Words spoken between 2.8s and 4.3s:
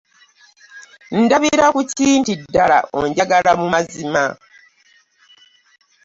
onjagala mu mazima?